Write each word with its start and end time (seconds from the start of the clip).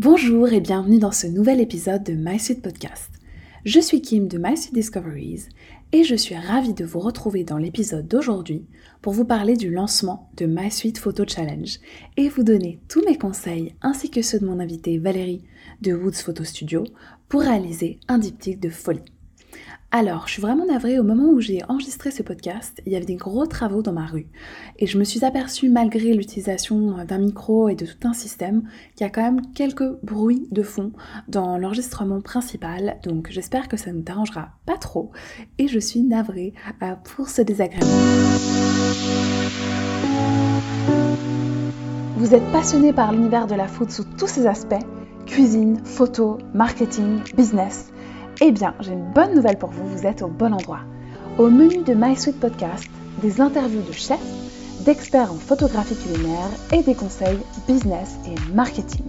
Bonjour 0.00 0.52
et 0.52 0.60
bienvenue 0.60 1.00
dans 1.00 1.10
ce 1.10 1.26
nouvel 1.26 1.60
épisode 1.60 2.04
de 2.04 2.12
My 2.12 2.38
Suite 2.38 2.62
Podcast. 2.62 3.10
Je 3.64 3.80
suis 3.80 4.00
Kim 4.00 4.28
de 4.28 4.38
My 4.38 4.56
Suite 4.56 4.72
Discoveries 4.72 5.48
et 5.90 6.04
je 6.04 6.14
suis 6.14 6.36
ravie 6.36 6.72
de 6.72 6.84
vous 6.84 7.00
retrouver 7.00 7.42
dans 7.42 7.58
l'épisode 7.58 8.06
d'aujourd'hui 8.06 8.64
pour 9.02 9.12
vous 9.12 9.24
parler 9.24 9.56
du 9.56 9.72
lancement 9.72 10.30
de 10.36 10.46
My 10.46 10.70
Suite 10.70 10.98
Photo 10.98 11.24
Challenge 11.26 11.80
et 12.16 12.28
vous 12.28 12.44
donner 12.44 12.78
tous 12.86 13.02
mes 13.06 13.18
conseils 13.18 13.74
ainsi 13.82 14.08
que 14.08 14.22
ceux 14.22 14.38
de 14.38 14.46
mon 14.46 14.60
invité 14.60 14.98
Valérie 14.98 15.42
de 15.82 15.92
Woods 15.92 16.22
Photo 16.22 16.44
Studio 16.44 16.84
pour 17.28 17.40
réaliser 17.40 17.98
un 18.06 18.18
diptyque 18.18 18.60
de 18.60 18.70
folie. 18.70 19.17
Alors, 19.90 20.26
je 20.26 20.32
suis 20.32 20.42
vraiment 20.42 20.66
navrée, 20.66 20.98
au 20.98 21.02
moment 21.02 21.30
où 21.30 21.40
j'ai 21.40 21.62
enregistré 21.66 22.10
ce 22.10 22.22
podcast, 22.22 22.82
il 22.84 22.92
y 22.92 22.96
avait 22.96 23.06
des 23.06 23.16
gros 23.16 23.46
travaux 23.46 23.80
dans 23.80 23.94
ma 23.94 24.04
rue. 24.04 24.26
Et 24.78 24.86
je 24.86 24.98
me 24.98 25.04
suis 25.04 25.24
aperçue, 25.24 25.70
malgré 25.70 26.12
l'utilisation 26.12 27.02
d'un 27.06 27.16
micro 27.16 27.70
et 27.70 27.74
de 27.74 27.86
tout 27.86 28.06
un 28.06 28.12
système, 28.12 28.68
qu'il 28.94 29.06
y 29.06 29.08
a 29.08 29.10
quand 29.10 29.22
même 29.22 29.40
quelques 29.54 29.90
bruits 30.02 30.46
de 30.50 30.62
fond 30.62 30.92
dans 31.26 31.56
l'enregistrement 31.56 32.20
principal. 32.20 32.98
Donc 33.02 33.30
j'espère 33.30 33.66
que 33.66 33.78
ça 33.78 33.90
ne 33.90 34.02
t'arrangera 34.02 34.50
pas 34.66 34.76
trop. 34.76 35.10
Et 35.56 35.68
je 35.68 35.78
suis 35.78 36.02
navrée 36.02 36.52
euh, 36.82 36.94
pour 37.16 37.30
ce 37.30 37.40
désagrément. 37.40 37.86
Vous 42.18 42.34
êtes 42.34 42.52
passionné 42.52 42.92
par 42.92 43.12
l'univers 43.12 43.46
de 43.46 43.54
la 43.54 43.68
food 43.68 43.90
sous 43.90 44.04
tous 44.04 44.28
ses 44.28 44.46
aspects 44.46 44.84
cuisine, 45.24 45.80
photo, 45.84 46.38
marketing, 46.52 47.20
business 47.36 47.92
eh 48.40 48.52
bien, 48.52 48.74
j'ai 48.80 48.92
une 48.92 49.10
bonne 49.12 49.34
nouvelle 49.34 49.58
pour 49.58 49.70
vous, 49.70 49.86
vous 49.86 50.06
êtes 50.06 50.22
au 50.22 50.28
bon 50.28 50.54
endroit. 50.54 50.80
Au 51.38 51.48
menu 51.48 51.82
de 51.82 51.94
My 51.94 52.16
Sweet 52.16 52.38
Podcast, 52.38 52.88
des 53.20 53.40
interviews 53.40 53.82
de 53.82 53.92
chefs, 53.92 54.18
d'experts 54.84 55.32
en 55.32 55.36
photographie 55.36 55.96
culinaire 55.96 56.48
et 56.72 56.82
des 56.82 56.94
conseils 56.94 57.38
business 57.66 58.16
et 58.26 58.54
marketing. 58.54 59.04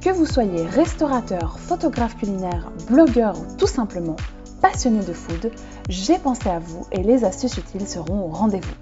Que 0.00 0.10
vous 0.10 0.26
soyez 0.26 0.62
restaurateur, 0.64 1.58
photographe 1.58 2.16
culinaire, 2.16 2.70
blogueur 2.88 3.38
ou 3.38 3.56
tout 3.56 3.66
simplement 3.66 4.16
passionné 4.62 5.04
de 5.04 5.12
food, 5.12 5.50
j'ai 5.90 6.18
pensé 6.18 6.48
à 6.48 6.58
vous 6.58 6.86
et 6.90 7.02
les 7.02 7.24
astuces 7.24 7.58
utiles 7.58 7.86
seront 7.86 8.26
au 8.26 8.28
rendez-vous. 8.28 8.74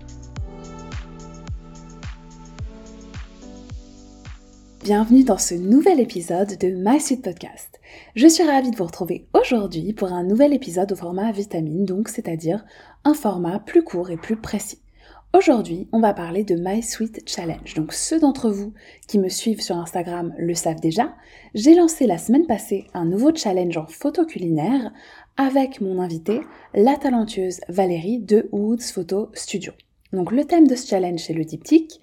Bienvenue 4.85 5.25
dans 5.25 5.39
ce 5.39 5.55
nouvel 5.55 5.99
épisode 5.99 6.57
de 6.59 6.69
My 6.69 7.01
Sweet 7.01 7.23
Podcast. 7.23 7.82
Je 8.15 8.27
suis 8.27 8.45
ravie 8.45 8.71
de 8.71 8.77
vous 8.77 8.85
retrouver 8.85 9.27
aujourd'hui 9.33 9.93
pour 9.93 10.13
un 10.13 10.25
nouvel 10.25 10.53
épisode 10.53 10.93
au 10.93 10.97
format 10.97 11.33
vitamine, 11.33 11.85
donc 11.85 12.09
c'est-à-dire 12.09 12.65
un 13.05 13.15
format 13.15 13.59
plus 13.59 13.83
court 13.83 14.11
et 14.11 14.17
plus 14.17 14.37
précis. 14.37 14.83
Aujourd'hui, 15.35 15.89
on 15.93 16.01
va 16.01 16.13
parler 16.13 16.45
de 16.45 16.57
My 16.57 16.83
Sweet 16.83 17.23
Challenge. 17.27 17.73
Donc 17.75 17.95
ceux 17.95 18.21
d'entre 18.21 18.51
vous 18.51 18.75
qui 19.09 19.19
me 19.19 19.31
suivent 19.31 19.63
sur 19.63 19.79
Instagram 19.79 20.35
le 20.37 20.55
savent 20.55 20.81
déjà, 20.81 21.15
j'ai 21.55 21.75
lancé 21.75 22.07
la 22.07 22.19
semaine 22.19 22.47
passée 22.47 22.87
un 22.93 23.07
nouveau 23.07 23.35
challenge 23.35 23.79
en 23.79 23.87
photo 23.87 24.27
culinaire 24.27 24.93
avec 25.39 25.81
mon 25.81 26.01
invité, 26.01 26.43
la 26.75 26.97
talentueuse 26.97 27.61
Valérie 27.71 28.19
de 28.19 28.47
Woods 28.53 28.93
Photo 28.93 29.31
Studio. 29.33 29.73
Donc 30.13 30.33
le 30.33 30.45
thème 30.45 30.67
de 30.67 30.75
ce 30.75 30.87
challenge 30.87 31.21
c'est 31.21 31.33
le 31.33 31.47
diptyque 31.47 32.03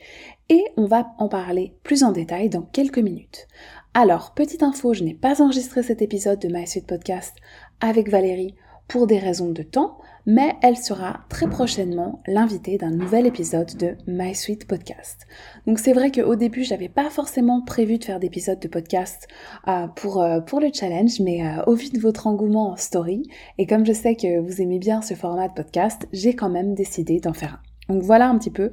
et 0.49 0.63
on 0.77 0.85
va 0.85 1.11
en 1.19 1.29
parler 1.29 1.75
plus 1.83 2.03
en 2.03 2.11
détail 2.11 2.49
dans 2.49 2.63
quelques 2.63 2.97
minutes. 2.97 3.47
Alors, 3.95 4.33
petite 4.35 4.61
info, 4.61 4.93
je 4.93 5.03
n'ai 5.03 5.15
pas 5.15 5.41
enregistré 5.41 5.81
cet 5.81 6.01
épisode 6.01 6.39
de 6.39 6.47
My 6.47 6.67
Suite 6.67 6.85
Podcast 6.85 7.35
avec 7.81 8.09
Valérie 8.09 8.53
pour 8.87 9.07
des 9.07 9.17
raisons 9.17 9.49
de 9.49 9.63
temps, 9.63 9.97
mais 10.27 10.55
elle 10.61 10.77
sera 10.77 11.21
très 11.29 11.49
prochainement 11.49 12.21
l'invitée 12.27 12.77
d'un 12.77 12.91
nouvel 12.91 13.25
épisode 13.25 13.75
de 13.77 13.95
My 14.05 14.35
Suite 14.35 14.67
Podcast. 14.67 15.25
Donc 15.65 15.79
c'est 15.79 15.93
vrai 15.93 16.11
qu'au 16.11 16.35
début, 16.35 16.63
j'avais 16.63 16.87
pas 16.87 17.09
forcément 17.09 17.61
prévu 17.61 17.97
de 17.97 18.03
faire 18.03 18.19
d'épisodes 18.19 18.59
de 18.59 18.67
podcast 18.67 19.27
euh, 19.67 19.87
pour, 19.87 20.21
euh, 20.21 20.39
pour 20.39 20.59
le 20.59 20.69
challenge, 20.71 21.19
mais 21.19 21.43
euh, 21.43 21.63
au 21.65 21.73
vu 21.73 21.89
de 21.89 21.99
votre 21.99 22.27
engouement 22.27 22.71
en 22.71 22.77
story, 22.77 23.23
et 23.57 23.65
comme 23.65 23.85
je 23.85 23.93
sais 23.93 24.15
que 24.15 24.39
vous 24.39 24.61
aimez 24.61 24.79
bien 24.79 25.01
ce 25.01 25.15
format 25.15 25.47
de 25.47 25.53
podcast, 25.53 26.07
j'ai 26.13 26.35
quand 26.35 26.49
même 26.49 26.75
décidé 26.75 27.19
d'en 27.19 27.33
faire 27.33 27.55
un. 27.55 27.68
Donc 27.89 28.03
voilà 28.03 28.29
un 28.29 28.37
petit 28.37 28.51
peu 28.51 28.69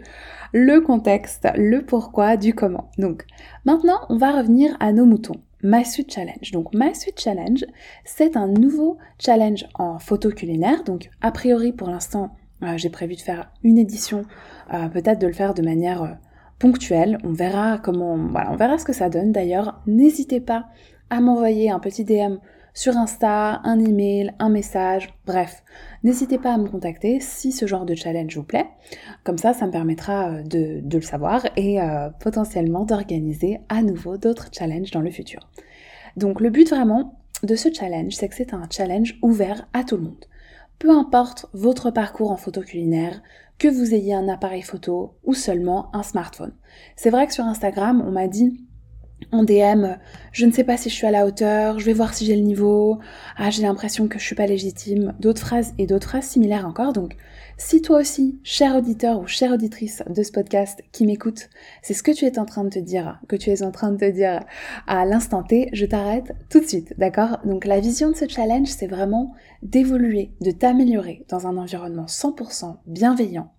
le 0.53 0.81
contexte, 0.81 1.49
le 1.57 1.85
pourquoi 1.85 2.37
du 2.37 2.55
comment. 2.55 2.91
Donc 2.99 3.25
maintenant, 3.65 3.99
on 4.09 4.17
va 4.17 4.33
revenir 4.33 4.77
à 4.81 4.93
nos 4.93 5.05
moutons. 5.05 5.41
My 5.63 5.85
Challenge. 5.85 6.53
Donc 6.53 6.73
My 6.75 6.93
Challenge, 7.17 7.65
c'est 8.05 8.37
un 8.37 8.47
nouveau 8.47 8.99
challenge 9.19 9.67
en 9.75 9.99
photo 9.99 10.31
culinaire. 10.31 10.85
Donc 10.85 11.11
a 11.21 11.33
priori 11.33 11.73
pour 11.73 11.89
l'instant, 11.89 12.31
euh, 12.63 12.77
j'ai 12.77 12.91
prévu 12.91 13.17
de 13.17 13.21
faire 13.21 13.51
une 13.65 13.79
édition, 13.79 14.25
euh, 14.73 14.89
peut-être 14.89 15.19
de 15.19 15.27
le 15.27 15.33
faire 15.33 15.55
de 15.55 15.63
manière 15.63 16.03
euh, 16.03 16.11
ponctuelle. 16.59 17.19
On 17.25 17.33
verra 17.33 17.79
comment, 17.79 18.17
voilà, 18.17 18.53
on 18.53 18.57
verra 18.57 18.79
ce 18.79 18.85
que 18.85 18.93
ça 18.93 19.11
donne. 19.11 19.33
D'ailleurs, 19.33 19.81
n'hésitez 19.87 20.41
pas 20.41 20.67
à 21.11 21.21
m'envoyer 21.21 21.71
un 21.71 21.79
petit 21.81 22.05
DM 22.05 22.37
sur 22.77 22.99
Insta, 22.99 23.63
un 23.65 23.81
email, 23.81 24.35
un 24.39 24.51
message, 24.51 25.09
bref. 25.25 25.65
N'hésitez 26.05 26.37
pas 26.37 26.53
à 26.53 26.59
me 26.59 26.69
contacter 26.69 27.21
si 27.21 27.51
ce 27.51 27.67
genre 27.67 27.87
de 27.87 27.95
challenge 27.95 28.37
vous 28.37 28.45
plaît. 28.45 28.67
Comme 29.25 29.39
ça, 29.39 29.55
ça 29.55 29.67
me 29.67 29.73
permettra 29.73 30.29
euh, 30.29 30.43
de, 30.43 30.83
le 30.93 31.01
savoir 31.01 31.47
et 31.57 31.81
euh, 31.81 32.11
potentiellement 32.21 32.85
d'organiser 32.85 33.61
à 33.71 33.81
nouveau 33.81 34.19
d'autres 34.19 34.51
challenges 34.53 34.91
dans 34.91 35.01
le 35.01 35.11
futur. 35.11 35.41
Donc 36.19 36.39
le 36.43 36.51
but 36.51 36.69
vraiment 36.69 37.19
de 37.43 37.57
ce 37.57 37.73
challenge, 37.73 38.13
c'est 38.13 38.29
que 38.29 38.35
c'est 38.35 38.53
un 38.53 38.69
challenge 38.71 39.19
ouvert 39.23 39.67
à 39.73 39.83
tout 39.83 39.97
le 39.97 40.03
monde. 40.03 40.27
Peu 40.79 40.91
importe 40.91 41.47
votre 41.55 41.91
parcours 41.91 42.31
en 42.31 42.37
photo 42.37 42.61
culinaire, 42.61 43.23
que 43.59 43.69
vous 43.69 43.95
ayez 43.95 44.13
un 44.13 44.29
appareil 44.29 44.61
photo 44.61 45.15
ou 45.25 45.33
seulement 45.33 45.89
un 45.97 46.03
smartphone. 46.03 46.53
C'est 46.95 47.09
vrai 47.09 47.27
que 47.27 47.33
sur 47.33 47.45
Instagram, 47.45 48.05
on 48.07 48.11
m'a 48.11 48.29
dit 48.29 48.66
en 49.33 49.45
DM, 49.45 49.97
je 50.33 50.47
ne 50.47 50.53
sais 50.53 50.65
pas 50.65 50.77
si 50.77 50.89
je 50.89 50.95
suis 50.95 51.07
à 51.07 51.11
la 51.11 51.27
hauteur, 51.27 51.79
je 51.79 51.87
vais 51.87 51.93
voir 51.93 52.15
si 52.15 52.25
j'ai 52.27 52.37
le 52.37 52.43
niveau, 52.43 52.99
ah 53.37 53.51
j'ai 53.51 53.63
l'impression 53.63 54.09
que 54.09 54.19
je 54.19 54.25
suis 54.25 54.35
pas 54.35 54.47
légitime, 54.47 55.15
d'autres 55.21 55.41
phrases 55.41 55.75
et 55.79 55.87
d'autres 55.87 56.09
phrases 56.09 56.27
similaires 56.27 56.67
encore. 56.67 56.93
Donc 56.93 57.17
si 57.59 57.81
toi 57.81 57.99
aussi, 58.01 58.39
cher 58.45 58.77
auditeur 58.77 59.19
ou 59.19 59.27
chère 59.27 59.53
auditrice 59.53 60.03
de 60.09 60.23
ce 60.23 60.31
podcast 60.31 60.83
qui 60.93 61.07
m'écoute, 61.07 61.49
c'est 61.83 61.95
ce 61.95 62.03
que 62.03 62.13
tu 62.13 62.27
es 62.27 62.39
en 62.39 62.45
train 62.45 62.65
de 62.65 62.71
te 62.71 62.79
dire, 62.79 63.19
que 63.29 63.37
tu 63.37 63.51
es 63.51 63.63
en 63.63 63.73
train 63.73 63.91
de 63.91 63.99
te 63.99 64.11
dire 64.11 64.45
à 64.87 65.05
l'instant 65.07 65.43
T, 65.43 65.71
je 65.73 65.87
t'arrête 65.87 66.35
tout 66.51 66.61
de 66.61 66.67
suite, 66.67 66.95
d'accord? 66.99 67.39
Donc 67.45 67.65
la 67.65 67.81
vision 67.81 68.11
de 68.11 68.17
ce 68.17 68.29
challenge, 68.29 68.69
c'est 68.69 68.87
vraiment 68.87 69.33
d'évoluer, 69.63 70.31
de 70.41 70.51
t'améliorer 70.51 71.25
dans 71.29 71.47
un 71.47 71.57
environnement 71.57 72.07
100% 72.07 72.77
bienveillant 72.87 73.51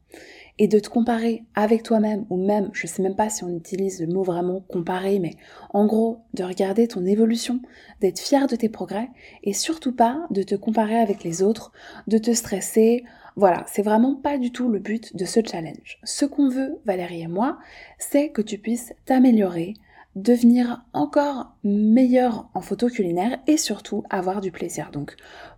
et 0.59 0.68
de 0.68 0.79
te 0.79 0.90
comparer 0.90 1.44
avec 1.56 1.84
toi-même, 1.84 2.25
ou 2.29 2.38
même, 2.38 2.69
je 2.73 2.88
sais 2.88 3.03
même 3.03 3.16
pas 3.16 3.29
si 3.29 3.44
on 3.44 3.56
utilise 3.56 4.01
le 4.01 4.07
mot 4.07 4.23
vraiment 4.23 4.62
comparer, 4.62 5.19
mais 5.19 5.35
en 5.72 5.85
gros, 5.85 6.19
de 6.34 6.44
regarder 6.44 6.88
ton 6.88 7.06
évolution, 7.06 7.62
d'être 8.01 8.19
fier 8.19 8.47
de 8.47 8.56
tes 8.56 8.69
progrès, 8.69 9.09
et 9.44 9.53
surtout 9.53 9.96
pas 9.96 10.25
de 10.31 10.44
te 10.44 10.56
comparer 10.56 10.97
avec 10.97 11.23
les 11.23 11.44
autres, 11.44 11.72
de 12.07 12.17
te 12.17 12.34
stresser. 12.34 13.03
Voilà, 13.35 13.66
c'est 13.67 13.84
vraiment 13.84 14.16
pas 14.16 14.38
du 14.38 14.51
tout 14.51 14.69
le 14.69 14.79
but 14.79 15.16
de 15.16 15.25
ce 15.25 15.41
challenge. 15.46 16.00
Ce 16.03 16.25
qu'on 16.25 16.50
veut, 16.50 16.79
Valérie 16.85 17.22
et 17.22 17.28
moi, 17.28 17.59
c'est 18.00 18.29
que 18.29 18.41
tu 18.41 18.57
puisses 18.57 18.94
t'améliorer, 19.06 19.75
devenir 20.17 20.83
encore 20.94 21.55
meilleur 21.63 22.50
en 22.53 22.61
photo 22.61 22.88
culinaire 22.88 23.38
et 23.47 23.57
surtout 23.57 24.03
avoir 24.09 24.41
du 24.41 24.51
plaisir. 24.51 24.89
Donc 24.91 25.16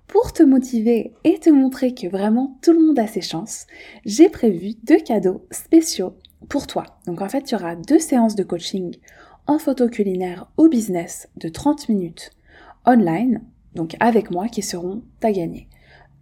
pour 0.07 0.33
te 0.33 0.43
motiver 0.43 1.13
et 1.23 1.39
te 1.39 1.49
montrer 1.49 1.93
que 1.93 2.07
vraiment 2.07 2.57
tout 2.61 2.73
le 2.73 2.85
monde 2.85 2.99
a 2.99 3.07
ses 3.07 3.21
chances, 3.21 3.67
j'ai 4.05 4.29
prévu 4.29 4.73
deux 4.83 4.99
cadeaux 4.99 5.45
spéciaux 5.51 6.15
pour 6.49 6.67
toi. 6.67 6.85
Donc 7.05 7.21
en 7.21 7.29
fait, 7.29 7.43
tu 7.43 7.55
auras 7.55 7.75
deux 7.75 7.99
séances 7.99 8.35
de 8.35 8.43
coaching 8.43 8.97
en 9.47 9.59
photo 9.59 9.87
culinaire 9.87 10.49
ou 10.57 10.67
business 10.67 11.29
de 11.37 11.49
30 11.49 11.89
minutes 11.89 12.31
online, 12.85 13.43
donc 13.75 13.95
avec 13.99 14.31
moi, 14.31 14.47
qui 14.47 14.61
seront 14.61 15.03
à 15.21 15.31
gagner. 15.31 15.67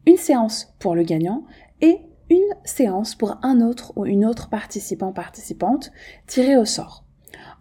Une 0.05 0.17
séance 0.17 0.73
pour 0.79 0.95
le 0.95 1.03
gagnant 1.03 1.45
et 1.81 1.99
une 2.29 2.55
séance 2.65 3.15
pour 3.15 3.37
un 3.41 3.61
autre 3.61 3.93
ou 3.95 4.05
une 4.05 4.25
autre 4.25 4.49
participant 4.49 5.13
participante 5.13 5.91
tirée 6.27 6.57
au 6.57 6.65
sort. 6.65 7.06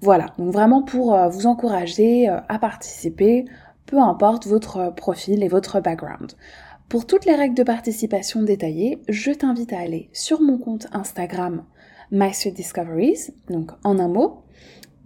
Voilà, 0.01 0.27
donc 0.39 0.53
vraiment 0.53 0.83
pour 0.83 1.15
euh, 1.15 1.29
vous 1.29 1.47
encourager 1.47 2.29
euh, 2.29 2.39
à 2.49 2.59
participer 2.59 3.45
peu 3.87 3.99
importe 3.99 4.47
votre 4.47 4.93
profil 4.95 5.43
et 5.43 5.49
votre 5.49 5.81
background. 5.81 6.33
Pour 6.89 7.07
toutes 7.07 7.25
les 7.25 7.35
règles 7.35 7.55
de 7.55 7.63
participation 7.63 8.43
détaillées, 8.43 9.01
je 9.09 9.33
t'invite 9.33 9.73
à 9.73 9.79
aller 9.79 10.09
sur 10.13 10.41
mon 10.41 10.59
compte 10.59 10.87
Instagram 10.93 11.65
MySweetDiscoveries, 12.13 13.33
donc 13.51 13.73
en 13.83 13.99
un 13.99 14.09
mot, 14.09 14.43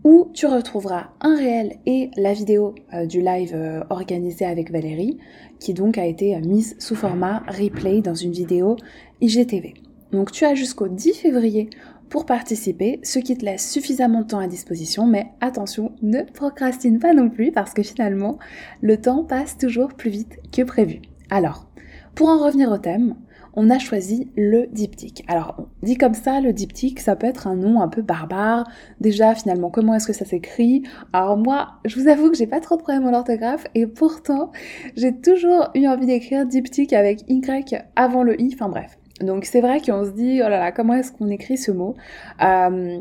où 0.05 0.31
tu 0.33 0.47
retrouveras 0.47 1.09
un 1.21 1.37
réel 1.37 1.77
et 1.87 2.11
la 2.17 2.33
vidéo 2.33 2.75
euh, 2.95 3.07
du 3.07 3.21
live 3.21 3.53
euh, 3.55 3.83
organisé 3.91 4.45
avec 4.45 4.71
Valérie, 4.71 5.19
qui 5.59 5.75
donc 5.75 5.99
a 5.99 6.07
été 6.07 6.35
euh, 6.35 6.41
mise 6.41 6.77
sous 6.79 6.95
format 6.95 7.43
replay 7.49 8.01
dans 8.01 8.15
une 8.15 8.33
vidéo 8.33 8.77
IGTV. 9.21 9.75
Donc 10.13 10.33
tu 10.33 10.45
as 10.45 10.55
jusqu'au 10.55 10.89
10 10.89 11.15
février 11.15 11.71
pour 12.11 12.27
participer, 12.27 12.99
ce 13.05 13.21
qui 13.21 13.39
te 13.39 13.45
laisse 13.45 13.71
suffisamment 13.71 14.23
de 14.23 14.27
temps 14.27 14.41
à 14.41 14.49
disposition, 14.49 15.07
mais 15.07 15.29
attention, 15.41 15.93
ne 16.03 16.23
procrastine 16.23 16.99
pas 16.99 17.15
non 17.15 17.31
plus 17.31 17.53
parce 17.53 17.73
que 17.73 17.85
finalement, 17.85 18.39
le 18.83 19.01
temps 19.01 19.25
passe 19.25 19.57
toujours 19.57 19.95
plus 19.95 20.11
vite 20.11 20.39
que 20.53 20.63
prévu. 20.63 21.01
Alors, 21.31 21.71
pour 22.17 22.29
en 22.29 22.45
revenir 22.45 22.73
au 22.73 22.79
thème, 22.79 23.15
on 23.55 23.71
a 23.71 23.79
choisi 23.79 24.29
le 24.37 24.67
diptyque. 24.73 25.25
Alors, 25.29 25.69
dit 25.83 25.97
comme 25.97 26.15
ça, 26.15 26.41
le 26.41 26.53
diptyque, 26.53 27.01
ça 27.01 27.17
peut 27.17 27.27
être 27.27 27.47
un 27.47 27.57
nom 27.57 27.81
un 27.81 27.89
peu 27.89 28.03
barbare. 28.03 28.69
Déjà, 29.01 29.35
finalement, 29.35 29.71
comment 29.71 29.95
est-ce 29.95 30.07
que 30.07 30.13
ça 30.13 30.25
s'écrit? 30.25 30.83
Alors 31.13 31.37
moi, 31.37 31.75
je 31.85 31.99
vous 31.99 32.09
avoue 32.09 32.31
que 32.31 32.37
j'ai 32.37 32.47
pas 32.47 32.61
trop 32.61 32.77
de 32.77 32.83
problèmes 32.83 33.07
en 33.07 33.17
orthographe 33.17 33.67
et 33.75 33.87
pourtant, 33.87 34.51
j'ai 34.97 35.17
toujours 35.17 35.71
eu 35.75 35.87
envie 35.87 36.07
d'écrire 36.07 36.47
diptyque 36.47 36.93
avec 36.93 37.23
Y 37.29 37.85
avant 37.97 38.25
le 38.25 38.41
I, 38.41 38.51
enfin 38.55 38.69
bref. 38.69 39.00
Donc 39.21 39.45
c'est 39.45 39.61
vrai 39.61 39.81
qu'on 39.81 40.05
se 40.05 40.11
dit, 40.11 40.41
oh 40.45 40.49
là 40.49 40.59
là, 40.59 40.73
comment 40.73 40.95
est-ce 40.95 41.13
qu'on 41.13 41.29
écrit 41.29 41.59
ce 41.59 41.71
mot? 41.71 41.97
Euh, 42.43 43.01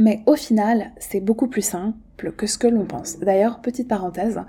mais 0.00 0.22
au 0.26 0.36
final, 0.36 0.92
c'est 0.98 1.20
beaucoup 1.20 1.48
plus 1.48 1.62
simple 1.62 1.96
que 2.16 2.46
ce 2.46 2.58
que 2.58 2.66
l'on 2.66 2.84
pense. 2.84 3.18
D'ailleurs, 3.18 3.60
petite 3.60 3.88
parenthèse 3.88 4.40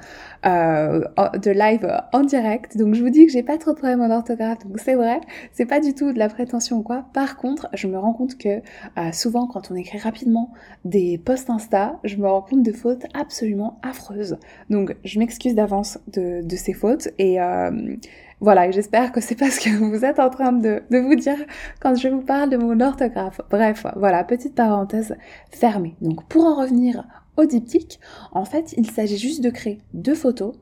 euh, 0.45 1.01
de 1.41 1.51
live 1.51 1.87
en 2.13 2.21
direct. 2.21 2.77
Donc 2.77 2.93
je 2.95 3.03
vous 3.03 3.09
dis 3.09 3.25
que 3.25 3.31
j'ai 3.31 3.43
pas 3.43 3.57
trop 3.57 3.71
de 3.71 3.77
problèmes 3.77 4.01
en 4.01 4.11
orthographe. 4.11 4.59
Donc 4.65 4.79
c'est 4.79 4.95
vrai, 4.95 5.19
c'est 5.51 5.65
pas 5.65 5.79
du 5.79 5.93
tout 5.93 6.13
de 6.13 6.19
la 6.19 6.29
prétention 6.29 6.77
ou 6.77 6.83
quoi. 6.83 7.05
Par 7.13 7.37
contre, 7.37 7.67
je 7.73 7.87
me 7.87 7.97
rends 7.97 8.13
compte 8.13 8.37
que 8.37 8.61
euh, 8.97 9.11
souvent 9.11 9.47
quand 9.47 9.71
on 9.71 9.75
écrit 9.75 9.97
rapidement 9.97 10.51
des 10.83 11.17
posts 11.17 11.49
Insta, 11.49 11.99
je 12.03 12.17
me 12.17 12.27
rends 12.27 12.41
compte 12.41 12.63
de 12.63 12.71
fautes 12.71 13.05
absolument 13.13 13.79
affreuses. 13.83 14.37
Donc 14.69 14.95
je 15.03 15.19
m'excuse 15.19 15.55
d'avance 15.55 15.99
de, 16.07 16.43
ces 16.55 16.73
fautes 16.73 17.09
et 17.17 17.41
euh, 17.41 17.97
voilà, 18.41 18.69
j'espère 18.71 19.11
que 19.11 19.21
c'est 19.21 19.35
pas 19.35 19.49
ce 19.49 19.59
que 19.59 19.69
vous 19.77 20.05
êtes 20.05 20.19
en 20.19 20.29
train 20.29 20.51
de, 20.51 20.83
vous 20.91 21.15
dire 21.15 21.37
quand 21.79 21.95
je 21.95 22.07
vous 22.07 22.21
parle 22.21 22.49
de 22.49 22.57
mon 22.57 22.79
orthographe. 22.79 23.41
Bref, 23.49 23.85
voilà, 23.95 24.23
petite 24.23 24.55
parenthèse 24.55 25.15
fermée. 25.51 25.95
Donc 26.01 26.23
pour 26.27 26.45
en 26.45 26.55
revenir 26.55 27.03
au 27.37 27.45
diptyque, 27.45 27.99
en 28.31 28.45
fait, 28.45 28.73
il 28.77 28.89
s'agit 28.89 29.17
juste 29.17 29.43
de 29.43 29.49
créer 29.49 29.79
deux 29.93 30.15
photos 30.15 30.55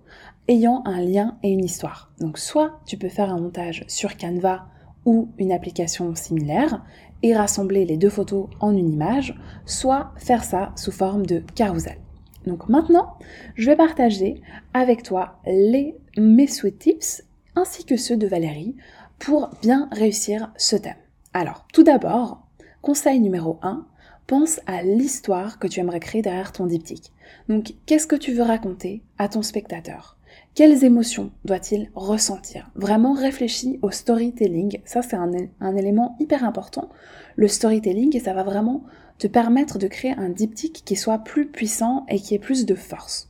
ayant 0.47 0.81
un 0.85 1.01
lien 1.01 1.37
et 1.43 1.49
une 1.49 1.63
histoire. 1.63 2.11
Donc 2.19 2.37
soit 2.37 2.79
tu 2.85 2.97
peux 2.97 3.09
faire 3.09 3.31
un 3.31 3.39
montage 3.39 3.85
sur 3.87 4.17
Canva 4.17 4.65
ou 5.05 5.29
une 5.37 5.51
application 5.51 6.15
similaire 6.15 6.83
et 7.21 7.35
rassembler 7.35 7.85
les 7.85 7.97
deux 7.97 8.09
photos 8.09 8.47
en 8.59 8.75
une 8.75 8.91
image, 8.91 9.39
soit 9.65 10.13
faire 10.17 10.43
ça 10.43 10.73
sous 10.75 10.91
forme 10.91 11.25
de 11.25 11.43
carousel. 11.55 11.97
Donc 12.45 12.67
maintenant, 12.67 13.17
je 13.55 13.69
vais 13.69 13.77
partager 13.77 14.41
avec 14.73 15.03
toi 15.03 15.39
les, 15.45 15.95
mes 16.17 16.47
sweet 16.47 16.79
tips 16.79 17.23
ainsi 17.55 17.85
que 17.85 17.95
ceux 17.95 18.17
de 18.17 18.27
Valérie 18.27 18.75
pour 19.19 19.49
bien 19.61 19.87
réussir 19.91 20.51
ce 20.57 20.75
thème. 20.75 20.95
Alors, 21.33 21.65
tout 21.71 21.83
d'abord, 21.83 22.45
conseil 22.81 23.19
numéro 23.19 23.57
1, 23.61 23.85
pense 24.27 24.59
à 24.65 24.83
l'histoire 24.83 25.59
que 25.59 25.67
tu 25.67 25.79
aimerais 25.79 25.99
créer 25.99 26.21
derrière 26.21 26.51
ton 26.51 26.65
diptyque. 26.65 27.11
Donc, 27.49 27.73
qu'est-ce 27.85 28.07
que 28.07 28.15
tu 28.15 28.33
veux 28.33 28.43
raconter 28.43 29.01
à 29.17 29.27
ton 29.27 29.41
spectateur? 29.41 30.17
Quelles 30.55 30.83
émotions 30.83 31.31
doit-il 31.45 31.89
ressentir? 31.95 32.69
Vraiment 32.75 33.13
réfléchis 33.13 33.79
au 33.81 33.91
storytelling. 33.91 34.79
Ça, 34.85 35.01
c'est 35.01 35.15
un, 35.15 35.75
élément 35.75 36.15
hyper 36.19 36.43
important. 36.43 36.89
Le 37.35 37.47
storytelling, 37.47 38.15
et 38.15 38.19
ça 38.19 38.33
va 38.33 38.43
vraiment 38.43 38.83
te 39.17 39.27
permettre 39.27 39.79
de 39.79 39.87
créer 39.87 40.13
un 40.13 40.29
diptyque 40.29 40.83
qui 40.85 40.95
soit 40.95 41.19
plus 41.19 41.47
puissant 41.47 42.05
et 42.07 42.19
qui 42.19 42.35
ait 42.35 42.39
plus 42.39 42.65
de 42.65 42.75
force. 42.75 43.29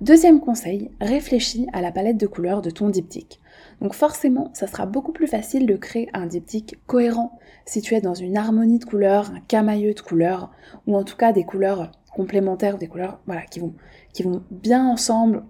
Deuxième 0.00 0.40
conseil, 0.40 0.90
réfléchis 1.00 1.66
à 1.72 1.80
la 1.80 1.92
palette 1.92 2.18
de 2.18 2.26
couleurs 2.26 2.60
de 2.60 2.70
ton 2.70 2.88
diptyque. 2.88 3.40
Donc 3.82 3.94
forcément, 3.94 4.50
ça 4.54 4.68
sera 4.68 4.86
beaucoup 4.86 5.10
plus 5.10 5.26
facile 5.26 5.66
de 5.66 5.74
créer 5.74 6.08
un 6.14 6.26
diptyque 6.26 6.78
cohérent 6.86 7.40
si 7.66 7.82
tu 7.82 7.96
es 7.96 8.00
dans 8.00 8.14
une 8.14 8.36
harmonie 8.36 8.78
de 8.78 8.84
couleurs, 8.84 9.32
un 9.34 9.40
camailleux 9.40 9.92
de 9.92 10.00
couleurs, 10.00 10.52
ou 10.86 10.96
en 10.96 11.02
tout 11.02 11.16
cas 11.16 11.32
des 11.32 11.42
couleurs 11.42 11.90
complémentaires, 12.14 12.78
des 12.78 12.86
couleurs 12.86 13.18
voilà, 13.26 13.42
qui, 13.42 13.58
vont, 13.58 13.74
qui 14.12 14.22
vont 14.22 14.44
bien 14.52 14.86
ensemble, 14.86 15.42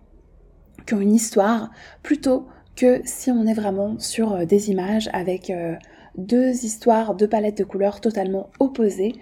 qui 0.87 0.95
ont 0.95 1.01
une 1.01 1.15
histoire, 1.15 1.71
plutôt 2.03 2.47
que 2.75 3.03
si 3.05 3.31
on 3.31 3.47
est 3.47 3.53
vraiment 3.53 3.99
sur 3.99 4.33
euh, 4.33 4.45
des 4.47 4.71
images 4.71 5.11
avec 5.13 5.51
euh, 5.51 5.75
deux 6.17 6.65
histoires, 6.65 7.15
deux 7.15 7.29
palettes 7.29 7.59
de 7.59 7.65
couleurs 7.65 8.01
totalement 8.01 8.49
opposées, 8.61 9.15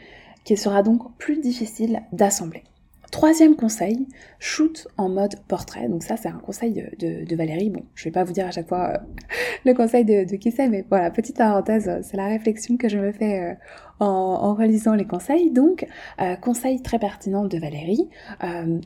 qu'il 0.45 0.57
sera 0.57 0.85
donc 0.85 1.17
plus 1.19 1.41
difficile 1.41 2.03
d'assembler. 2.12 2.62
Troisième 3.11 3.57
conseil, 3.57 4.07
shoot 4.39 4.87
en 4.97 5.09
mode 5.09 5.35
portrait. 5.49 5.89
Donc 5.89 6.05
ça, 6.05 6.17
c'est 6.17 6.29
un 6.29 6.39
conseil 6.39 6.87
de, 6.99 7.37
Valérie. 7.37 7.71
Bon, 7.71 7.83
je 7.97 8.05
vais 8.05 8.12
pas 8.12 8.23
vous 8.23 8.33
dire 8.33 8.47
à 8.47 8.53
chaque 8.53 8.69
fois 8.69 8.91
euh, 8.91 8.99
le 9.65 9.75
conseil 9.75 10.05
de, 10.05 10.37
qui 10.37 10.53
c'est, 10.53 10.69
mais 10.69 10.85
voilà, 10.89 11.11
petite 11.11 11.37
parenthèse, 11.37 11.91
c'est 12.03 12.17
la 12.17 12.29
réflexion 12.29 12.77
que 12.77 12.89
je 12.89 12.99
me 12.99 13.11
fais 13.11 13.41
euh, 13.41 13.55
en, 13.99 14.55
relisant 14.55 14.95
les 14.95 15.07
conseils. 15.07 15.51
Donc, 15.51 15.87
euh, 16.21 16.37
conseil 16.37 16.83
très 16.83 17.01
pertinent 17.01 17.45
de 17.45 17.59
Valérie, 17.59 18.09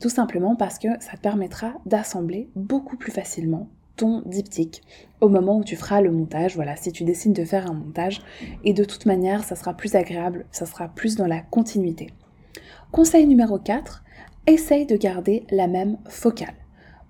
tout 0.01 0.09
simplement 0.09 0.55
parce 0.55 0.79
que 0.79 0.87
ça 0.99 1.17
te 1.17 1.21
permettra 1.21 1.73
d'assembler 1.85 2.49
beaucoup 2.55 2.97
plus 2.97 3.11
facilement 3.11 3.67
ton 3.95 4.21
diptyque 4.25 4.81
au 5.21 5.29
moment 5.29 5.57
où 5.57 5.63
tu 5.63 5.75
feras 5.75 6.01
le 6.01 6.11
montage. 6.11 6.55
Voilà, 6.55 6.75
si 6.75 6.91
tu 6.91 7.03
décides 7.03 7.33
de 7.33 7.45
faire 7.45 7.69
un 7.69 7.73
montage. 7.73 8.21
Et 8.63 8.73
de 8.73 8.83
toute 8.83 9.05
manière, 9.05 9.43
ça 9.43 9.55
sera 9.55 9.73
plus 9.73 9.95
agréable, 9.95 10.45
ça 10.51 10.65
sera 10.65 10.87
plus 10.87 11.15
dans 11.15 11.27
la 11.27 11.41
continuité. 11.41 12.07
Conseil 12.91 13.27
numéro 13.27 13.57
4, 13.57 14.04
essaye 14.47 14.85
de 14.85 14.95
garder 14.95 15.45
la 15.51 15.67
même 15.67 15.97
focale 16.07 16.53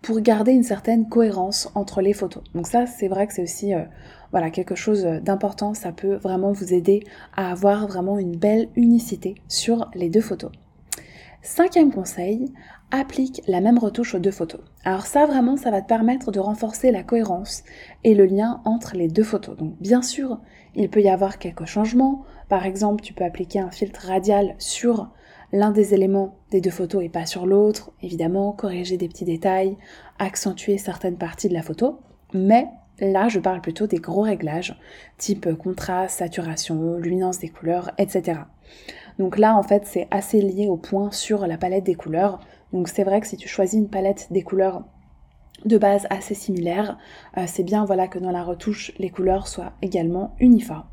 pour 0.02 0.20
garder 0.20 0.52
une 0.52 0.64
certaine 0.64 1.10
cohérence 1.10 1.72
entre 1.74 2.02
les 2.02 2.14
photos. 2.14 2.44
Donc 2.54 2.68
ça, 2.68 2.86
c'est 2.86 3.08
vrai 3.08 3.26
que 3.26 3.34
c'est 3.34 3.42
aussi 3.42 3.74
euh, 3.74 3.84
voilà, 4.32 4.52
quelque 4.52 4.76
chose 4.76 5.04
d'important. 5.04 5.74
Ça 5.74 5.92
peut 5.92 6.16
vraiment 6.16 6.52
vous 6.52 6.74
aider 6.74 7.04
à 7.36 7.52
avoir 7.52 7.88
vraiment 7.88 8.20
une 8.20 8.36
belle 8.36 8.70
unicité 8.76 9.36
sur 9.48 9.90
les 9.96 10.10
deux 10.10 10.22
photos. 10.22 10.52
Cinquième 11.42 11.92
conseil, 11.92 12.52
applique 12.92 13.42
la 13.48 13.62
même 13.62 13.78
retouche 13.78 14.16
aux 14.16 14.20
deux 14.20 14.32
photos. 14.32 14.62
Alors 14.84 15.06
ça, 15.06 15.26
vraiment, 15.26 15.58
ça 15.58 15.72
va 15.72 15.82
te 15.82 15.88
permettre 15.88 16.32
de 16.32 16.40
renforcer 16.40 16.92
la 16.92 17.04
cohérence 17.04 17.64
et 18.04 18.16
le 18.16 18.26
lien 18.26 18.62
entre 18.66 18.96
les 18.96 19.08
deux 19.08 19.24
photos. 19.24 19.58
Donc 19.58 19.76
bien 19.80 20.02
sûr, 20.02 20.40
il 20.76 20.90
peut 20.90 21.02
y 21.02 21.10
avoir 21.10 21.38
quelques 21.38 21.66
changements. 21.66 22.24
Par 22.50 22.66
exemple, 22.66 23.02
tu 23.02 23.14
peux 23.14 23.24
appliquer 23.24 23.60
un 23.60 23.72
filtre 23.72 24.08
radial 24.08 24.56
sur 24.60 25.12
l'un 25.52 25.72
des 25.72 25.94
éléments 25.94 26.36
des 26.52 26.62
deux 26.62 26.72
photos 26.72 27.04
et 27.04 27.10
pas 27.10 27.26
sur 27.26 27.46
l'autre, 27.46 27.92
évidemment, 28.02 28.52
corriger 28.52 28.98
des 28.98 29.08
petits 29.08 29.26
détails, 29.26 29.78
accentuer 30.20 30.78
certaines 30.78 31.18
parties 31.18 31.50
de 31.50 31.54
la 31.54 31.62
photo, 31.62 32.00
mais 32.34 32.68
là 33.00 33.28
je 33.28 33.40
parle 33.40 33.62
plutôt 33.62 33.88
des 33.88 33.98
gros 33.98 34.22
réglages, 34.22 34.80
type 35.18 35.54
contraste, 35.56 36.20
saturation, 36.20 36.98
luminance 36.98 37.40
des 37.40 37.50
couleurs, 37.50 37.92
etc. 37.98 38.42
Donc 39.20 39.38
là 39.38 39.56
en 39.56 39.64
fait 39.64 39.84
c'est 39.86 40.08
assez 40.12 40.42
lié 40.42 40.68
au 40.68 40.78
point 40.78 41.12
sur 41.12 41.48
la 41.48 41.58
palette 41.58 41.84
des 41.84 41.96
couleurs, 41.96 42.40
donc 42.74 42.88
c'est 42.88 43.04
vrai 43.04 43.22
que 43.22 43.28
si 43.28 43.38
tu 43.38 43.48
choisis 43.48 43.80
une 43.80 43.90
palette 43.90 44.28
des 44.32 44.44
couleurs 44.44 44.84
de 45.64 45.78
base 45.78 46.06
assez 46.10 46.36
similaire, 46.36 46.98
euh, 47.38 47.46
c'est 47.48 47.64
bien 47.64 47.86
voilà 47.86 48.08
que 48.08 48.20
dans 48.20 48.32
la 48.32 48.44
retouche 48.44 48.92
les 49.00 49.10
couleurs 49.10 49.48
soient 49.48 49.74
également 49.82 50.36
uniformes. 50.40 50.86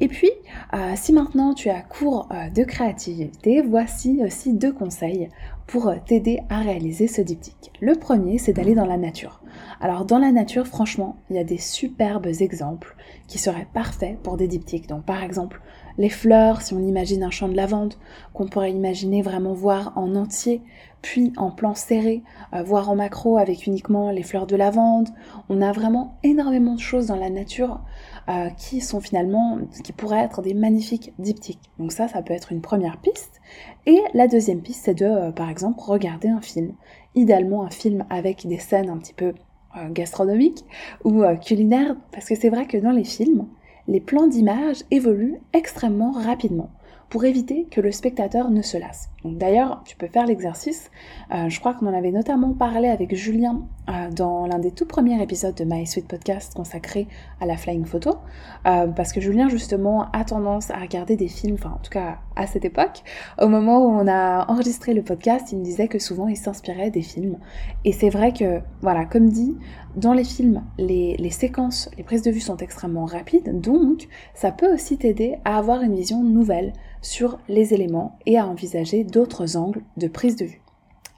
Et 0.00 0.08
puis, 0.08 0.30
euh, 0.72 0.94
si 0.96 1.12
maintenant 1.12 1.54
tu 1.54 1.70
as 1.70 1.80
cours 1.80 2.28
euh, 2.32 2.50
de 2.50 2.64
créativité, 2.64 3.62
voici 3.62 4.20
aussi 4.24 4.52
deux 4.52 4.72
conseils 4.72 5.28
pour 5.68 5.86
euh, 5.88 5.96
t'aider 6.04 6.40
à 6.48 6.60
réaliser 6.60 7.06
ce 7.06 7.20
diptyque. 7.20 7.70
Le 7.80 7.94
premier, 7.94 8.38
c'est 8.38 8.52
d'aller 8.52 8.74
dans 8.74 8.86
la 8.86 8.96
nature. 8.96 9.40
Alors 9.80 10.04
dans 10.04 10.18
la 10.18 10.32
nature, 10.32 10.66
franchement, 10.66 11.16
il 11.30 11.36
y 11.36 11.38
a 11.38 11.44
des 11.44 11.58
superbes 11.58 12.26
exemples 12.26 12.96
qui 13.28 13.38
seraient 13.38 13.68
parfaits 13.72 14.18
pour 14.20 14.36
des 14.36 14.48
diptyques. 14.48 14.88
Donc 14.88 15.04
par 15.04 15.22
exemple, 15.22 15.60
les 15.98 16.08
fleurs, 16.08 16.62
si 16.62 16.74
on 16.74 16.80
imagine 16.80 17.22
un 17.22 17.30
champ 17.30 17.48
de 17.48 17.56
lavande, 17.56 17.94
qu'on 18.32 18.46
pourrait 18.46 18.72
imaginer 18.72 19.22
vraiment 19.22 19.52
voir 19.52 19.92
en 19.96 20.14
entier, 20.14 20.62
puis 21.02 21.32
en 21.36 21.50
plan 21.50 21.74
serré, 21.74 22.22
voir 22.64 22.88
en 22.88 22.96
macro 22.96 23.36
avec 23.36 23.66
uniquement 23.66 24.10
les 24.10 24.22
fleurs 24.22 24.46
de 24.46 24.56
lavande. 24.56 25.10
On 25.50 25.60
a 25.60 25.70
vraiment 25.70 26.16
énormément 26.22 26.74
de 26.74 26.80
choses 26.80 27.08
dans 27.08 27.16
la 27.16 27.28
nature 27.28 27.80
euh, 28.26 28.48
qui 28.56 28.80
sont 28.80 29.00
finalement, 29.00 29.58
qui 29.84 29.92
pourraient 29.92 30.22
être 30.22 30.40
des 30.40 30.54
magnifiques 30.54 31.12
diptyques. 31.18 31.70
Donc 31.78 31.92
ça, 31.92 32.08
ça 32.08 32.22
peut 32.22 32.32
être 32.32 32.52
une 32.52 32.62
première 32.62 32.96
piste. 32.96 33.42
Et 33.84 34.00
la 34.14 34.28
deuxième 34.28 34.62
piste, 34.62 34.86
c'est 34.86 34.94
de, 34.94 35.04
euh, 35.04 35.30
par 35.30 35.50
exemple, 35.50 35.78
regarder 35.80 36.28
un 36.28 36.40
film. 36.40 36.72
Idéalement 37.14 37.64
un 37.64 37.70
film 37.70 38.06
avec 38.08 38.46
des 38.46 38.56
scènes 38.58 38.88
un 38.88 38.96
petit 38.96 39.12
peu 39.12 39.34
euh, 39.76 39.90
gastronomiques 39.90 40.64
ou 41.04 41.22
culinaires, 41.44 41.96
parce 42.12 42.26
que 42.26 42.34
c'est 42.34 42.48
vrai 42.48 42.66
que 42.66 42.78
dans 42.78 42.92
les 42.92 43.04
films, 43.04 43.46
les 43.86 44.00
plans 44.00 44.26
d'image 44.26 44.82
évoluent 44.90 45.40
extrêmement 45.52 46.12
rapidement 46.12 46.70
pour 47.08 47.24
éviter 47.24 47.66
que 47.70 47.80
le 47.80 47.92
spectateur 47.92 48.50
ne 48.50 48.62
se 48.62 48.76
lasse. 48.76 49.10
D'ailleurs, 49.24 49.82
tu 49.86 49.96
peux 49.96 50.06
faire 50.06 50.26
l'exercice. 50.26 50.90
Euh, 51.32 51.48
je 51.48 51.58
crois 51.58 51.72
qu'on 51.72 51.86
en 51.86 51.94
avait 51.94 52.10
notamment 52.10 52.52
parlé 52.52 52.88
avec 52.88 53.14
Julien 53.14 53.62
euh, 53.88 54.10
dans 54.10 54.46
l'un 54.46 54.58
des 54.58 54.70
tout 54.70 54.84
premiers 54.84 55.22
épisodes 55.22 55.54
de 55.54 55.64
My 55.64 55.86
Sweet 55.86 56.06
Podcast 56.06 56.52
consacré 56.54 57.08
à 57.40 57.46
la 57.46 57.56
flying 57.56 57.86
photo, 57.86 58.18
euh, 58.66 58.86
parce 58.88 59.12
que 59.12 59.22
Julien 59.22 59.48
justement 59.48 60.10
a 60.12 60.24
tendance 60.24 60.70
à 60.70 60.76
regarder 60.76 61.16
des 61.16 61.28
films, 61.28 61.54
enfin 61.54 61.74
en 61.74 61.82
tout 61.82 61.90
cas 61.90 62.18
à 62.36 62.46
cette 62.46 62.66
époque, 62.66 63.02
au 63.40 63.48
moment 63.48 63.78
où 63.78 63.88
on 63.88 64.06
a 64.08 64.50
enregistré 64.50 64.92
le 64.92 65.02
podcast, 65.02 65.52
il 65.52 65.58
me 65.58 65.64
disait 65.64 65.88
que 65.88 65.98
souvent 65.98 66.28
il 66.28 66.36
s'inspirait 66.36 66.90
des 66.90 67.02
films. 67.02 67.38
Et 67.84 67.92
c'est 67.92 68.10
vrai 68.10 68.32
que, 68.32 68.60
voilà, 68.82 69.06
comme 69.06 69.30
dit, 69.30 69.56
dans 69.96 70.12
les 70.12 70.24
films, 70.24 70.64
les, 70.76 71.16
les 71.16 71.30
séquences, 71.30 71.88
les 71.96 72.02
prises 72.02 72.22
de 72.22 72.30
vue 72.30 72.40
sont 72.40 72.56
extrêmement 72.58 73.06
rapides, 73.06 73.60
donc 73.60 74.08
ça 74.34 74.50
peut 74.50 74.72
aussi 74.74 74.98
t'aider 74.98 75.36
à 75.44 75.56
avoir 75.56 75.80
une 75.82 75.94
vision 75.94 76.22
nouvelle 76.22 76.72
sur 77.04 77.38
les 77.48 77.74
éléments 77.74 78.18
et 78.26 78.38
à 78.38 78.46
envisager 78.46 79.04
d'autres 79.04 79.56
angles 79.56 79.82
de 79.96 80.08
prise 80.08 80.36
de 80.36 80.46
vue. 80.46 80.62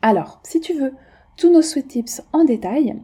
Alors, 0.02 0.40
si 0.42 0.60
tu 0.60 0.74
veux 0.74 0.92
tous 1.36 1.50
nos 1.50 1.62
sweet 1.62 1.88
tips 1.88 2.22
en 2.32 2.44
détail, 2.44 2.96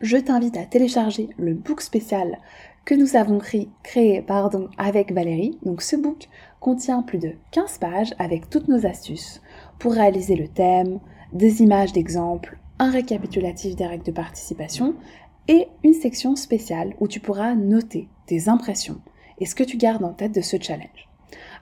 je 0.00 0.16
t'invite 0.16 0.56
à 0.56 0.66
télécharger 0.66 1.30
le 1.38 1.54
book 1.54 1.80
spécial 1.80 2.38
que 2.84 2.94
nous 2.94 3.16
avons 3.16 3.38
créé, 3.38 4.24
avec 4.76 5.12
Valérie. 5.12 5.58
Donc 5.64 5.80
ce 5.80 5.96
book 5.96 6.28
contient 6.60 7.02
plus 7.02 7.18
de 7.18 7.32
15 7.52 7.78
pages 7.78 8.14
avec 8.18 8.50
toutes 8.50 8.68
nos 8.68 8.86
astuces 8.86 9.40
pour 9.78 9.92
réaliser 9.92 10.36
le 10.36 10.48
thème, 10.48 11.00
des 11.32 11.62
images 11.62 11.92
d'exemples, 11.92 12.58
un 12.78 12.90
récapitulatif 12.90 13.76
des 13.76 13.86
règles 13.86 14.04
de 14.04 14.12
participation 14.12 14.94
et 15.48 15.68
une 15.82 15.94
section 15.94 16.36
spéciale 16.36 16.94
où 17.00 17.08
tu 17.08 17.20
pourras 17.20 17.54
noter 17.54 18.08
tes 18.26 18.48
impressions 18.48 19.00
et 19.38 19.46
ce 19.46 19.54
que 19.54 19.64
tu 19.64 19.76
gardes 19.76 20.04
en 20.04 20.12
tête 20.12 20.34
de 20.34 20.40
ce 20.40 20.56
challenge. 20.60 21.08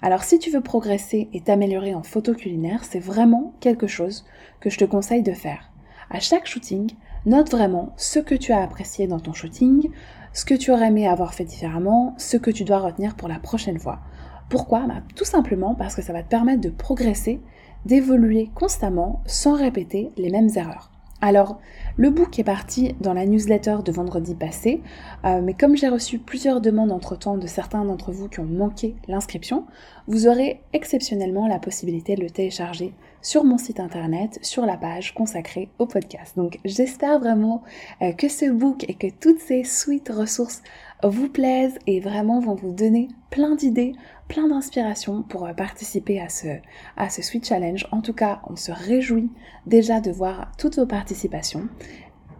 Alors 0.05 0.25
si 0.25 0.41
tu 0.41 0.51
veux 0.51 0.61
progresser 0.61 1.29
et 1.33 1.41
t'améliorer 1.41 1.95
en 1.95 2.03
photo 2.03 2.35
culinaire, 2.35 2.85
c'est 2.85 2.99
vraiment 2.99 3.55
quelque 3.61 3.87
chose 3.87 4.25
que 4.59 4.69
je 4.69 4.79
te 4.79 4.85
conseille 4.85 5.23
de 5.23 5.33
faire. 5.33 5.71
À 6.11 6.19
chaque 6.19 6.47
shooting, 6.47 6.91
note 7.25 7.53
vraiment 7.53 7.93
ce 7.97 8.19
que 8.19 8.35
tu 8.35 8.53
as 8.53 8.63
apprécié 8.63 9.07
dans 9.07 9.21
ton 9.21 9.33
shooting, 9.33 9.91
ce 10.33 10.45
que 10.45 10.55
tu 10.55 10.73
aurais 10.73 10.89
aimé 10.89 11.07
avoir 11.07 11.35
fait 11.35 11.45
différemment, 11.45 12.15
ce 12.19 12.37
que 12.37 12.51
tu 12.51 12.65
dois 12.65 12.79
retenir 12.79 13.15
pour 13.15 13.29
la 13.29 13.39
prochaine 13.39 13.79
fois. 13.79 14.01
Pourquoi? 14.49 14.81
Bah, 14.89 15.03
Tout 15.15 15.25
simplement 15.25 15.77
parce 15.77 15.95
que 15.95 16.03
ça 16.03 16.13
va 16.13 16.25
te 16.25 16.29
permettre 16.29 16.61
de 16.61 16.71
progresser, 16.71 17.41
d'évoluer 17.87 18.51
constamment 18.57 19.23
sans 19.27 19.55
répéter 19.55 20.11
les 20.17 20.31
mêmes 20.31 20.51
erreurs. 20.57 20.92
Alors, 21.25 21.61
le 21.99 22.11
book 22.11 22.41
est 22.41 22.45
parti 22.45 22.97
dans 23.01 23.15
la 23.15 23.27
newsletter 23.27 23.77
de 23.85 23.93
vendredi 23.93 24.35
passé, 24.35 24.83
euh, 25.25 25.41
mais 25.41 25.55
comme 25.55 25.77
j'ai 25.77 25.89
reçu 25.89 26.19
plusieurs 26.19 26.61
demandes 26.61 26.91
entre-temps 26.91 27.39
de 27.39 27.47
certains 27.47 27.85
d'entre 27.85 28.11
vous 28.11 28.29
qui 28.29 28.41
ont 28.41 28.45
manqué 28.45 28.97
l'inscription, 29.07 29.65
vous 30.09 30.27
aurez 30.27 30.61
exceptionnellement 30.73 31.47
la 31.47 31.61
possibilité 31.61 32.17
de 32.17 32.23
le 32.23 32.31
télécharger 32.31 32.93
sur 33.21 33.45
mon 33.45 33.57
site 33.57 33.79
internet, 33.79 34.41
sur 34.43 34.67
la 34.67 34.77
page 34.77 35.15
consacrée 35.15 35.69
au 35.79 35.87
podcast. 35.87 36.37
Donc 36.37 36.59
j'espère 36.65 37.21
vraiment 37.21 37.63
euh, 38.03 38.13
que 38.13 38.29
ce 38.29 38.51
book 38.51 38.85
et 38.89 38.95
que 38.95 39.07
toutes 39.07 39.39
ces 39.39 39.63
suites 39.63 40.11
ressources 40.13 40.63
vous 41.03 41.29
plaisent 41.29 41.79
et 41.87 42.01
vraiment 42.01 42.41
vont 42.41 42.55
vous 42.55 42.73
donner 42.73 43.09
plein 43.31 43.55
d'idées, 43.55 43.93
plein 44.29 44.49
d'inspiration 44.49 45.23
pour 45.23 45.47
euh, 45.47 45.53
participer 45.53 46.21
à 46.21 46.29
ce, 46.29 46.49
à 46.97 47.11
ce 47.11 47.23
Sweet 47.23 47.47
Challenge. 47.47 47.87
En 47.93 48.01
tout 48.01 48.13
cas, 48.13 48.41
on 48.49 48.57
se 48.57 48.73
réjouit 48.73 49.31
déjà 49.67 50.01
de 50.01 50.11
voir 50.11 50.53
toutes 50.59 50.77
vos 50.77 50.87
participations. 50.87 51.69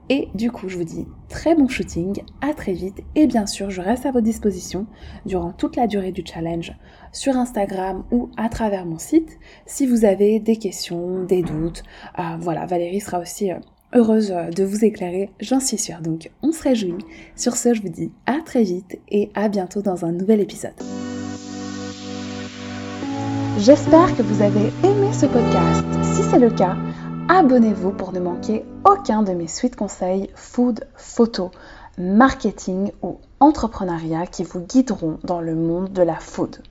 Et 0.09 0.29
du 0.35 0.51
coup, 0.51 0.69
je 0.69 0.77
vous 0.77 0.85
dis 0.85 1.07
très 1.29 1.55
bon 1.55 1.69
shooting, 1.69 2.23
à 2.41 2.53
très 2.55 2.73
vite 2.73 3.03
et 3.15 3.27
bien 3.27 3.47
sûr, 3.47 3.71
je 3.71 3.81
reste 3.81 4.05
à 4.05 4.11
votre 4.11 4.25
disposition 4.25 4.87
durant 5.25 5.53
toute 5.53 5.77
la 5.77 5.87
durée 5.87 6.13
du 6.13 6.23
challenge 6.27 6.75
sur 7.13 7.37
Instagram 7.37 8.05
ou 8.11 8.29
à 8.37 8.49
travers 8.49 8.85
mon 8.85 8.99
site 8.99 9.39
si 9.65 9.87
vous 9.87 10.05
avez 10.05 10.41
des 10.41 10.57
questions, 10.57 11.23
des 11.25 11.43
doutes. 11.43 11.85
Euh, 12.19 12.37
voilà, 12.41 12.67
Valérie 12.67 13.01
sera 13.01 13.21
aussi 13.21 13.53
euh, 13.53 13.59
heureuse 13.95 14.35
de 14.55 14.65
vous 14.65 14.85
éclairer, 14.85 15.31
j'en 15.41 15.61
suis 15.61 15.79
sûre. 15.79 16.01
Donc, 16.01 16.31
on 16.43 16.53
se 16.53 16.63
réjouit. 16.63 16.99
Sur 17.37 17.57
ce, 17.57 17.75
je 17.75 17.83
vous 17.83 17.89
dis 17.89 18.11
à 18.27 18.39
très 18.45 18.63
vite 18.63 18.99
et 19.09 19.31
à 19.35 19.49
bientôt 19.49 19.83
dans 19.83 20.05
un 20.05 20.13
nouvel 20.13 20.41
épisode. 20.41 20.73
J'espère 23.59 24.17
que 24.17 24.23
vous 24.23 24.43
avez 24.43 24.73
aimé 24.83 25.13
ce 25.13 25.27
podcast. 25.27 25.85
Si 26.15 26.23
c'est 26.31 26.39
le 26.39 26.51
cas, 26.51 26.77
abonnez-vous 27.29 27.93
pour 27.93 28.13
ne 28.13 28.21
manquer 28.21 28.65
aucun 28.85 29.23
de 29.23 29.33
mes 29.33 29.47
suites 29.47 29.77
conseils 29.77 30.31
food, 30.35 30.87
photo, 30.97 31.51
marketing 31.99 32.93
ou 33.03 33.19
entrepreneuriat 33.41 34.27
qui 34.27 34.43
vous 34.43 34.61
guideront 34.61 35.19
dans 35.23 35.41
le 35.41 35.55
monde 35.55 35.93
de 35.93 36.03
la 36.03 36.17
food. 36.17 36.63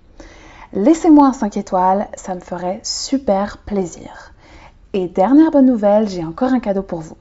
Laissez-moi 0.74 1.28
un 1.28 1.34
5 1.34 1.58
étoiles, 1.58 2.08
ça 2.16 2.34
me 2.34 2.40
ferait 2.40 2.80
super 2.84 3.60
plaisir. 3.60 4.34
Et 4.94 5.08
dernière 5.08 5.52
bonne 5.52 5.68
nouvelle, 5.68 6.10
j'ai 6.10 6.26
encore 6.26 6.52
un 6.52 6.60
cadeau 6.60 6.82
pour 6.82 7.00
vous. 7.00 7.16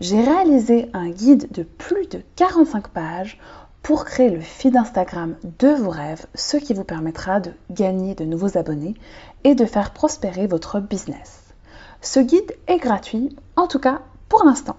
J'ai 0.00 0.20
réalisé 0.20 0.90
un 0.92 1.08
guide 1.08 1.46
de 1.52 1.62
plus 1.62 2.08
de 2.08 2.20
45 2.34 2.88
pages 2.88 3.38
pour 3.80 4.04
créer 4.04 4.28
le 4.28 4.40
feed 4.40 4.76
Instagram 4.76 5.36
de 5.60 5.68
vos 5.68 5.90
rêves, 5.90 6.26
ce 6.34 6.56
qui 6.56 6.74
vous 6.74 6.82
permettra 6.82 7.38
de 7.38 7.52
gagner 7.70 8.16
de 8.16 8.24
nouveaux 8.24 8.58
abonnés 8.58 8.94
et 9.44 9.54
de 9.54 9.66
faire 9.66 9.92
prospérer 9.92 10.48
votre 10.48 10.80
business. 10.80 11.42
Ce 12.00 12.18
guide 12.18 12.56
est 12.66 12.78
gratuit, 12.78 13.36
en 13.54 13.68
tout 13.68 13.78
cas 13.78 14.00
pour 14.28 14.44
l'instant. 14.44 14.76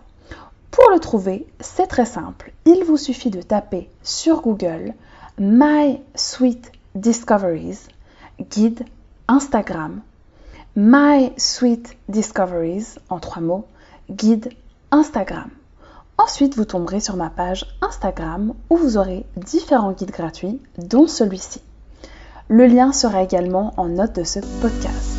Pour 0.69 0.89
le 0.91 0.99
trouver, 0.99 1.47
c'est 1.61 1.87
très 1.87 2.05
simple. 2.05 2.51
Il 2.65 2.83
vous 2.83 2.97
suffit 2.97 3.29
de 3.29 3.41
taper 3.41 3.89
sur 4.01 4.41
Google 4.41 4.95
My 5.39 6.01
Sweet 6.15 6.73
Discoveries, 6.95 7.87
guide 8.49 8.83
Instagram, 9.29 10.01
My 10.75 11.31
Sweet 11.37 11.97
Discoveries 12.09 12.95
en 13.09 13.19
trois 13.19 13.43
mots, 13.43 13.67
guide 14.09 14.49
Instagram. 14.89 15.51
Ensuite, 16.17 16.55
vous 16.55 16.65
tomberez 16.65 16.99
sur 16.99 17.15
ma 17.15 17.29
page 17.29 17.63
Instagram 17.83 18.55
où 18.71 18.77
vous 18.77 18.97
aurez 18.97 19.23
différents 19.37 19.91
guides 19.91 20.09
gratuits, 20.09 20.59
dont 20.79 21.05
celui-ci. 21.05 21.61
Le 22.47 22.65
lien 22.65 22.91
sera 22.91 23.21
également 23.21 23.75
en 23.77 23.87
note 23.87 24.15
de 24.15 24.23
ce 24.23 24.39
podcast. 24.61 25.15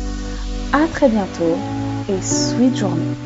À 0.73 0.87
très 0.87 1.07
bientôt 1.07 1.55
et 2.09 2.21
sweet 2.21 2.75
journée. 2.75 3.24